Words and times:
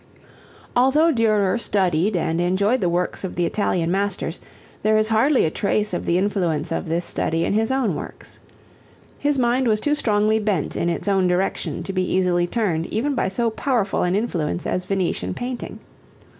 Although 0.75 1.11
Durer 1.11 1.59
studied 1.59 2.15
and 2.15 2.41
enjoyed 2.41 2.81
the 2.81 2.89
works 2.89 3.23
of 3.23 3.35
the 3.35 3.45
Italian 3.45 3.91
masters, 3.91 4.41
there 4.81 4.97
is 4.97 5.09
hardly 5.09 5.45
a 5.45 5.51
trace 5.51 5.93
of 5.93 6.07
the 6.07 6.17
influence 6.17 6.71
of 6.71 6.89
this 6.89 7.05
study 7.05 7.45
in 7.45 7.53
his 7.53 7.69
own 7.69 7.93
works. 7.95 8.39
His 9.19 9.37
mind 9.37 9.67
was 9.67 9.79
too 9.79 9.93
strongly 9.93 10.39
bent 10.39 10.75
in 10.75 10.89
its 10.89 11.07
own 11.07 11.27
direction 11.27 11.83
to 11.83 11.93
be 11.93 12.11
easily 12.15 12.47
turned 12.47 12.87
even 12.87 13.13
by 13.13 13.27
so 13.27 13.51
powerful 13.51 14.01
an 14.01 14.15
influence 14.15 14.65
as 14.65 14.85
Venetian 14.85 15.35
painting. 15.35 15.79